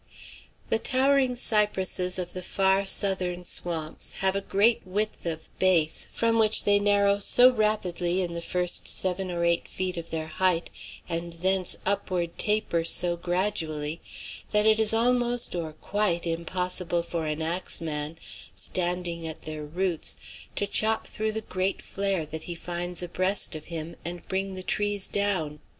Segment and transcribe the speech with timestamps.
[0.71, 6.39] The towering cypresses of the far, southern swamps have a great width of base, from
[6.39, 10.71] which they narrow so rapidly in the first seven or eight feet of their height,
[11.07, 14.01] and thence upward taper so gradually,
[14.49, 18.17] that it is almost or quite impossible for an axe man,
[18.55, 20.15] standing at their roots,
[20.55, 24.63] to chop through the great flare that he finds abreast of him, and bring the
[24.63, 25.59] trees down.